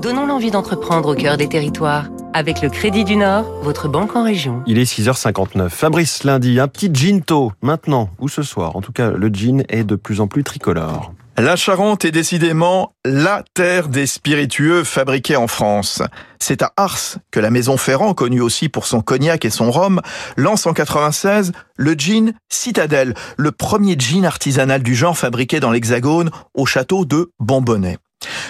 [0.00, 2.06] Donnons l'envie d'entreprendre au cœur des territoires.
[2.32, 4.62] Avec le Crédit du Nord, votre banque en région.
[4.66, 5.68] Il est 6h59.
[5.68, 8.76] Fabrice Lundi, un petit ginto, maintenant ou ce soir.
[8.76, 11.12] En tout cas, le gin est de plus en plus tricolore.
[11.36, 16.00] La Charente est décidément la terre des spiritueux fabriqués en France.
[16.38, 20.00] C'est à Ars que la maison Ferrand, connue aussi pour son cognac et son rhum,
[20.38, 26.30] lance en 96 le gin Citadelle, le premier gin artisanal du genre fabriqué dans l'Hexagone
[26.54, 27.98] au château de Bonbonnet.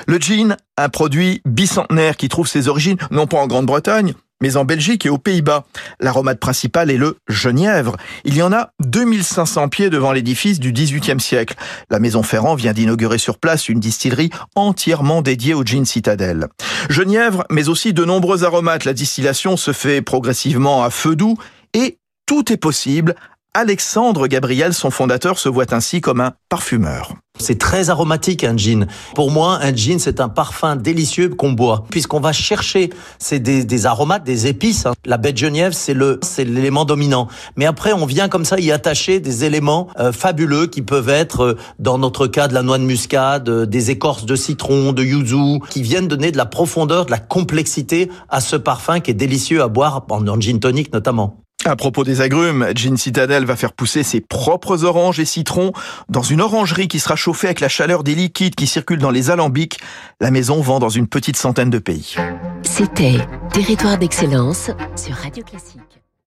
[0.07, 4.64] Le gin, un produit bicentenaire qui trouve ses origines non pas en Grande-Bretagne, mais en
[4.64, 5.64] Belgique et aux Pays-Bas.
[6.00, 7.96] L'aromate principal est le genièvre.
[8.25, 11.57] Il y en a 2500 pieds devant l'édifice du XVIIIe siècle.
[11.91, 16.49] La Maison Ferrand vient d'inaugurer sur place une distillerie entièrement dédiée au gin citadelle.
[16.89, 18.85] Genièvre, mais aussi de nombreux aromates.
[18.85, 21.36] La distillation se fait progressivement à feu doux
[21.75, 23.14] et tout est possible.
[23.55, 27.14] Alexandre Gabriel, son fondateur, se voit ainsi comme un parfumeur.
[27.39, 28.87] C'est très aromatique un gin.
[29.15, 33.87] Pour moi, un gin, c'est un parfum délicieux qu'on boit, puisqu'on va chercher c'est des,
[33.87, 34.86] aromates, des épices.
[34.86, 34.92] Hein.
[35.05, 37.28] La baie de Genièvre, c'est le c'est l'élément dominant.
[37.56, 41.42] Mais après, on vient comme ça y attacher des éléments euh, fabuleux qui peuvent être,
[41.42, 45.02] euh, dans notre cas, de la noix de muscade, euh, des écorces de citron, de
[45.02, 49.14] yuzu, qui viennent donner de la profondeur, de la complexité à ce parfum qui est
[49.14, 51.47] délicieux à boire en gin tonic notamment.
[51.69, 55.74] À propos des agrumes, Gin Citadel va faire pousser ses propres oranges et citrons
[56.08, 59.28] dans une orangerie qui sera chauffée avec la chaleur des liquides qui circulent dans les
[59.28, 59.78] alambics.
[60.19, 62.16] La maison vend dans une petite centaine de pays.
[62.62, 63.19] C'était
[63.52, 66.00] Territoire d'excellence sur Radio Classique.